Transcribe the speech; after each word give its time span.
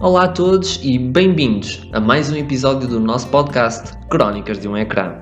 Olá 0.00 0.24
a 0.24 0.28
todos 0.28 0.80
e 0.82 0.98
bem-vindos 0.98 1.86
a 1.92 2.00
mais 2.00 2.32
um 2.32 2.36
episódio 2.36 2.88
do 2.88 2.98
nosso 2.98 3.28
podcast 3.28 3.92
Crónicas 4.08 4.58
de 4.58 4.66
um 4.66 4.74
Ecrã. 4.74 5.20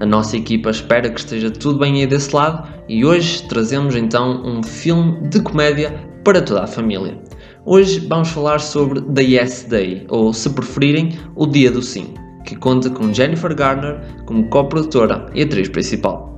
A 0.00 0.04
nossa 0.04 0.36
equipa 0.36 0.68
espera 0.68 1.08
que 1.08 1.18
esteja 1.18 1.50
tudo 1.50 1.78
bem 1.78 1.94
aí 1.94 2.06
desse 2.06 2.36
lado 2.36 2.68
e 2.86 3.06
hoje 3.06 3.42
trazemos 3.48 3.96
então 3.96 4.42
um 4.44 4.62
filme 4.62 5.26
de 5.30 5.40
comédia 5.40 6.06
para 6.24 6.42
toda 6.42 6.64
a 6.64 6.66
família. 6.66 7.18
Hoje 7.64 8.00
vamos 8.00 8.28
falar 8.28 8.60
sobre 8.60 9.00
The 9.00 9.22
Yes 9.22 9.66
Day, 9.66 10.04
ou 10.10 10.34
se 10.34 10.50
preferirem, 10.50 11.18
O 11.34 11.46
Dia 11.46 11.70
do 11.70 11.80
Sim, 11.80 12.12
que 12.44 12.54
conta 12.54 12.90
com 12.90 13.10
Jennifer 13.14 13.54
Garner 13.54 13.98
como 14.26 14.46
co-produtora 14.50 15.24
e 15.34 15.42
atriz 15.42 15.70
principal. 15.70 16.37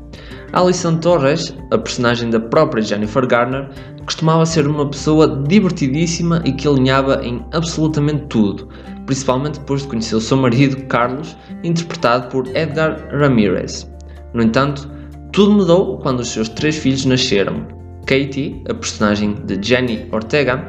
Alison 0.52 0.96
Torres, 0.96 1.54
a 1.70 1.78
personagem 1.78 2.28
da 2.28 2.40
própria 2.40 2.82
Jennifer 2.82 3.24
Garner, 3.26 3.68
costumava 4.04 4.44
ser 4.44 4.66
uma 4.66 4.88
pessoa 4.88 5.44
divertidíssima 5.46 6.42
e 6.44 6.52
que 6.52 6.66
alinhava 6.66 7.24
em 7.24 7.44
absolutamente 7.52 8.26
tudo, 8.26 8.68
principalmente 9.06 9.60
depois 9.60 9.82
de 9.82 9.88
conhecer 9.88 10.16
o 10.16 10.20
seu 10.20 10.36
marido, 10.36 10.84
Carlos, 10.86 11.36
interpretado 11.62 12.28
por 12.28 12.48
Edgar 12.56 13.08
Ramirez. 13.12 13.88
No 14.34 14.42
entanto, 14.42 14.90
tudo 15.32 15.52
mudou 15.52 15.98
quando 15.98 16.20
os 16.20 16.28
seus 16.28 16.48
três 16.48 16.76
filhos 16.76 17.04
nasceram. 17.04 17.66
Katie, 18.04 18.64
a 18.68 18.74
personagem 18.74 19.34
de 19.46 19.56
Jenny 19.62 20.08
Ortega, 20.10 20.66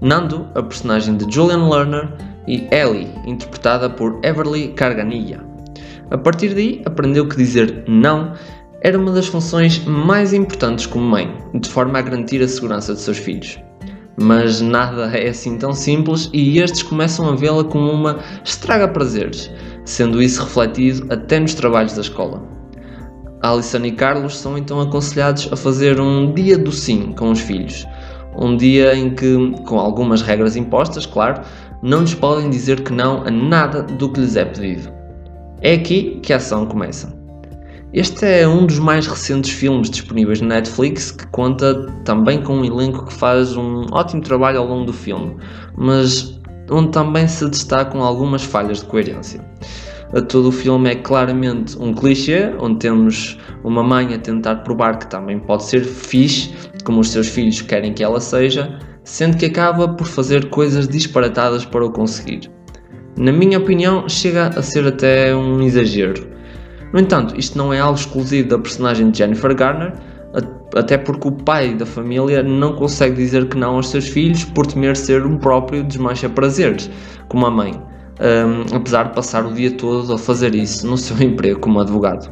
Nando, 0.00 0.46
a 0.54 0.62
personagem 0.62 1.16
de 1.16 1.32
Julian 1.34 1.68
Lerner, 1.68 2.08
e 2.46 2.68
Ellie, 2.70 3.10
interpretada 3.26 3.88
por 3.90 4.20
Everly 4.22 4.68
Carganilla. 4.68 5.42
A 6.10 6.18
partir 6.18 6.54
daí, 6.54 6.82
aprendeu 6.84 7.26
que 7.26 7.36
dizer 7.36 7.84
não 7.88 8.34
era 8.84 8.98
uma 8.98 9.12
das 9.12 9.26
funções 9.26 9.82
mais 9.86 10.34
importantes 10.34 10.84
como 10.84 11.06
mãe, 11.06 11.34
de 11.54 11.70
forma 11.70 11.98
a 11.98 12.02
garantir 12.02 12.42
a 12.42 12.46
segurança 12.46 12.92
de 12.92 13.00
seus 13.00 13.16
filhos. 13.16 13.58
Mas 14.20 14.60
nada 14.60 15.06
é 15.16 15.30
assim 15.30 15.56
tão 15.56 15.72
simples 15.72 16.28
e 16.34 16.58
estes 16.58 16.82
começam 16.82 17.26
a 17.26 17.34
vê-la 17.34 17.64
como 17.64 17.90
uma 17.90 18.18
estraga-prazeres, 18.44 19.50
sendo 19.86 20.20
isso 20.20 20.44
refletido 20.44 21.10
até 21.10 21.40
nos 21.40 21.54
trabalhos 21.54 21.94
da 21.94 22.02
escola. 22.02 22.42
Alison 23.40 23.86
e 23.86 23.90
Carlos 23.90 24.36
são 24.36 24.58
então 24.58 24.78
aconselhados 24.78 25.48
a 25.50 25.56
fazer 25.56 25.98
um 25.98 26.34
dia 26.34 26.58
do 26.58 26.70
sim 26.70 27.12
com 27.12 27.30
os 27.30 27.40
filhos, 27.40 27.86
um 28.36 28.54
dia 28.54 28.94
em 28.94 29.14
que, 29.14 29.34
com 29.66 29.80
algumas 29.80 30.20
regras 30.20 30.56
impostas, 30.56 31.06
claro, 31.06 31.40
não 31.82 32.02
lhes 32.02 32.14
podem 32.14 32.50
dizer 32.50 32.82
que 32.82 32.92
não 32.92 33.22
a 33.26 33.30
nada 33.30 33.82
do 33.82 34.10
que 34.10 34.20
lhes 34.20 34.36
é 34.36 34.44
pedido. 34.44 34.92
É 35.62 35.72
aqui 35.72 36.20
que 36.22 36.34
a 36.34 36.36
ação 36.36 36.66
começa. 36.66 37.13
Este 37.94 38.26
é 38.26 38.48
um 38.48 38.66
dos 38.66 38.80
mais 38.80 39.06
recentes 39.06 39.52
filmes 39.52 39.88
disponíveis 39.88 40.40
na 40.40 40.56
Netflix 40.56 41.12
que 41.12 41.28
conta 41.28 41.86
também 42.04 42.42
com 42.42 42.56
um 42.56 42.64
elenco 42.64 43.04
que 43.04 43.12
faz 43.12 43.56
um 43.56 43.86
ótimo 43.92 44.20
trabalho 44.20 44.58
ao 44.58 44.66
longo 44.66 44.86
do 44.86 44.92
filme, 44.92 45.36
mas 45.76 46.40
onde 46.68 46.90
também 46.90 47.28
se 47.28 47.48
destacam 47.48 48.02
algumas 48.02 48.42
falhas 48.42 48.80
de 48.80 48.86
coerência. 48.86 49.40
Todo 50.28 50.48
o 50.48 50.52
filme 50.52 50.90
é 50.90 50.96
claramente 50.96 51.78
um 51.78 51.94
clichê, 51.94 52.52
onde 52.58 52.80
temos 52.80 53.38
uma 53.62 53.84
mãe 53.84 54.12
a 54.12 54.18
tentar 54.18 54.56
provar 54.64 54.98
que 54.98 55.06
também 55.06 55.38
pode 55.38 55.62
ser 55.62 55.84
fixe, 55.84 56.52
como 56.82 56.98
os 56.98 57.10
seus 57.10 57.28
filhos 57.28 57.62
querem 57.62 57.92
que 57.92 58.02
ela 58.02 58.20
seja, 58.20 58.76
sendo 59.04 59.36
que 59.36 59.46
acaba 59.46 59.86
por 59.86 60.08
fazer 60.08 60.50
coisas 60.50 60.88
disparatadas 60.88 61.64
para 61.64 61.86
o 61.86 61.92
conseguir. 61.92 62.50
Na 63.16 63.30
minha 63.30 63.58
opinião, 63.58 64.08
chega 64.08 64.48
a 64.48 64.62
ser 64.62 64.84
até 64.84 65.32
um 65.36 65.62
exagero 65.62 66.34
no 66.94 67.00
entanto, 67.00 67.34
isto 67.36 67.58
não 67.58 67.74
é 67.74 67.80
algo 67.80 67.98
exclusivo 67.98 68.50
da 68.50 68.56
personagem 68.56 69.10
de 69.10 69.18
Jennifer 69.18 69.52
Garner, 69.52 69.94
até 70.76 70.96
porque 70.96 71.26
o 71.26 71.32
pai 71.32 71.74
da 71.74 71.84
família 71.84 72.40
não 72.40 72.76
consegue 72.76 73.16
dizer 73.16 73.48
que 73.48 73.56
não 73.56 73.74
aos 73.74 73.88
seus 73.88 74.06
filhos 74.06 74.44
por 74.44 74.64
temer 74.64 74.96
ser 74.96 75.26
um 75.26 75.36
próprio 75.36 75.82
desmancha 75.82 76.28
prazeres, 76.28 76.88
como 77.28 77.46
a 77.46 77.50
mãe, 77.50 77.72
um, 77.72 78.76
apesar 78.76 79.08
de 79.08 79.14
passar 79.16 79.44
o 79.44 79.52
dia 79.52 79.72
todo 79.72 80.12
a 80.12 80.16
fazer 80.16 80.54
isso 80.54 80.86
no 80.86 80.96
seu 80.96 81.18
emprego 81.22 81.58
como 81.58 81.80
advogado. 81.80 82.30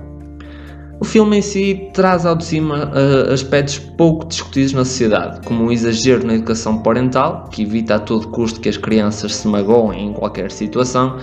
O 1.00 1.04
filme 1.04 1.38
em 1.38 1.42
si 1.42 1.90
traz 1.92 2.24
ao 2.24 2.36
de 2.36 2.44
cima 2.44 2.92
uh, 2.94 3.32
aspectos 3.32 3.80
pouco 3.80 4.24
discutidos 4.26 4.74
na 4.74 4.84
sociedade, 4.84 5.40
como 5.44 5.64
o 5.64 5.72
exagero 5.72 6.24
na 6.24 6.34
educação 6.34 6.78
parental, 6.78 7.48
que 7.50 7.62
evita 7.62 7.96
a 7.96 7.98
todo 7.98 8.28
custo 8.28 8.60
que 8.60 8.68
as 8.68 8.76
crianças 8.76 9.34
se 9.34 9.48
magoem 9.48 10.06
em 10.06 10.12
qualquer 10.12 10.52
situação, 10.52 11.18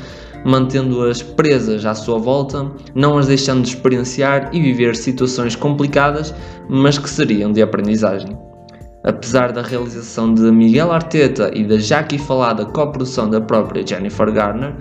mantendo-as 0.45 1.22
presas 1.22 1.85
à 1.85 1.94
sua 1.94 2.17
volta, 2.17 2.69
não 2.95 3.17
as 3.17 3.27
deixando 3.27 3.61
de 3.61 3.69
experienciar 3.69 4.50
e 4.53 4.61
viver 4.61 4.95
situações 4.95 5.55
complicadas, 5.55 6.33
mas 6.69 6.97
que 6.97 7.09
seriam 7.09 7.51
de 7.51 7.61
aprendizagem. 7.61 8.38
Apesar 9.03 9.51
da 9.51 9.61
realização 9.61 10.33
de 10.33 10.41
Miguel 10.51 10.91
Arteta 10.91 11.51
e 11.53 11.66
da 11.66 11.78
já 11.78 11.99
aqui 11.99 12.17
falada 12.17 12.66
coprodução 12.66 13.29
da 13.29 13.39
própria 13.39 13.85
Jennifer 13.85 14.31
Garner, 14.31 14.75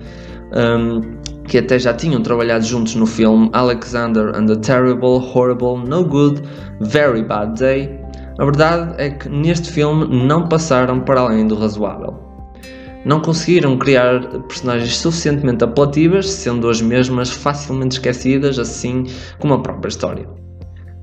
um, 0.52 1.18
que 1.44 1.58
até 1.58 1.78
já 1.78 1.94
tinham 1.94 2.22
trabalhado 2.22 2.64
juntos 2.64 2.94
no 2.94 3.06
filme 3.06 3.48
Alexander 3.52 4.34
and 4.34 4.46
the 4.46 4.56
Terrible, 4.56 5.22
Horrible, 5.34 5.78
No 5.88 6.04
Good, 6.04 6.42
Very 6.80 7.22
Bad 7.22 7.58
Day, 7.58 7.98
a 8.38 8.44
verdade 8.44 8.94
é 8.98 9.10
que 9.10 9.28
neste 9.28 9.70
filme 9.70 10.06
não 10.26 10.48
passaram 10.48 11.00
para 11.00 11.20
além 11.20 11.46
do 11.46 11.54
razoável 11.54 12.27
não 13.04 13.20
conseguiram 13.20 13.78
criar 13.78 14.20
personagens 14.42 14.96
suficientemente 14.96 15.64
apelativas, 15.64 16.30
sendo 16.30 16.68
as 16.68 16.80
mesmas 16.80 17.30
facilmente 17.30 17.96
esquecidas, 17.96 18.58
assim 18.58 19.04
como 19.38 19.54
a 19.54 19.60
própria 19.60 19.88
história. 19.88 20.28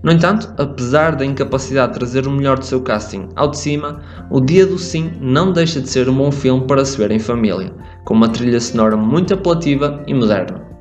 No 0.04 0.12
entanto, 0.12 0.54
apesar 0.60 1.16
da 1.16 1.26
incapacidade 1.26 1.94
de 1.94 2.00
trazer 2.00 2.28
o 2.28 2.32
melhor 2.32 2.60
do 2.60 2.66
seu 2.66 2.80
casting 2.82 3.28
ao 3.36 3.50
de 3.50 3.58
cima, 3.58 4.04
O 4.30 4.40
Dia 4.40 4.66
do 4.66 4.78
Sim 4.78 5.12
não 5.20 5.52
deixa 5.52 5.82
de 5.82 5.90
ser 5.90 6.08
um 6.08 6.16
bom 6.16 6.32
filme 6.32 6.68
para 6.68 6.86
se 6.86 6.96
ver 6.96 7.10
em 7.10 7.18
família, 7.18 7.74
com 8.04 8.14
uma 8.14 8.30
trilha 8.30 8.60
sonora 8.60 8.96
muito 8.96 9.34
apelativa 9.34 10.04
e 10.06 10.14
moderna. 10.14 10.75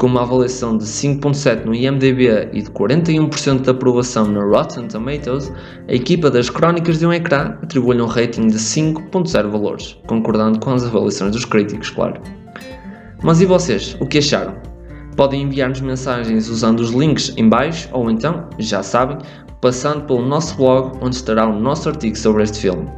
Com 0.00 0.06
uma 0.06 0.22
avaliação 0.22 0.78
de 0.78 0.84
5.7 0.86 1.66
no 1.66 1.74
IMDb 1.74 2.48
e 2.54 2.62
de 2.62 2.70
41% 2.70 3.60
de 3.60 3.68
aprovação 3.68 4.24
no 4.24 4.48
Rotten 4.48 4.88
Tomatoes, 4.88 5.52
a 5.86 5.92
equipa 5.92 6.30
das 6.30 6.48
Crónicas 6.48 6.98
de 6.98 7.06
um 7.06 7.12
Ecrã 7.12 7.58
atribui-lhe 7.62 8.00
um 8.00 8.06
rating 8.06 8.46
de 8.46 8.56
5.0 8.56 9.50
valores, 9.50 9.98
concordando 10.06 10.58
com 10.58 10.70
as 10.70 10.86
avaliações 10.86 11.32
dos 11.32 11.44
críticos, 11.44 11.90
claro. 11.90 12.18
Mas 13.22 13.42
e 13.42 13.44
vocês, 13.44 13.94
o 14.00 14.06
que 14.06 14.16
acharam? 14.16 14.54
Podem 15.18 15.42
enviar-nos 15.42 15.82
mensagens 15.82 16.48
usando 16.48 16.80
os 16.80 16.92
links 16.92 17.34
em 17.36 17.46
baixo 17.46 17.86
ou 17.92 18.10
então, 18.10 18.48
já 18.58 18.82
sabem, 18.82 19.18
passando 19.60 20.06
pelo 20.06 20.24
nosso 20.24 20.56
blog 20.56 20.96
onde 21.02 21.16
estará 21.16 21.46
o 21.46 21.60
nosso 21.60 21.90
artigo 21.90 22.16
sobre 22.16 22.42
este 22.42 22.60
filme. 22.60 22.88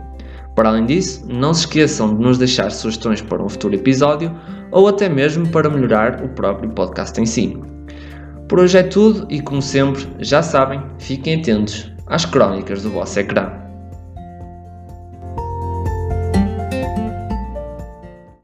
Para 0.54 0.68
além 0.68 0.86
disso, 0.86 1.26
não 1.28 1.52
se 1.52 1.62
esqueçam 1.62 2.14
de 2.14 2.22
nos 2.22 2.38
deixar 2.38 2.70
sugestões 2.70 3.20
para 3.20 3.42
um 3.42 3.48
futuro 3.48 3.74
episódio 3.74 4.32
ou 4.72 4.88
até 4.88 5.08
mesmo 5.08 5.46
para 5.48 5.70
melhorar 5.70 6.24
o 6.24 6.28
próprio 6.30 6.70
podcast 6.70 7.20
em 7.20 7.26
si. 7.26 7.56
Por 8.48 8.58
hoje 8.58 8.78
é 8.78 8.82
tudo 8.82 9.26
e, 9.30 9.40
como 9.40 9.62
sempre, 9.62 10.06
já 10.18 10.42
sabem, 10.42 10.82
fiquem 10.98 11.40
atentos 11.40 11.92
às 12.06 12.24
crónicas 12.24 12.82
do 12.82 12.90
vosso 12.90 13.20
ecrã. 13.20 13.61